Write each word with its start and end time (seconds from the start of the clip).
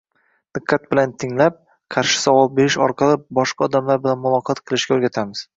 diqqat 0.57 0.87
bilan 0.93 1.13
tinglab, 1.23 1.59
qarshi 1.97 2.19
savol 2.23 2.51
berish 2.61 2.79
orqali 2.89 3.21
boshqa 3.41 3.69
odamlar 3.71 4.03
bilan 4.07 4.23
muloqot 4.27 4.67
qilishga 4.69 4.99
o‘rgatamiz. 5.01 5.49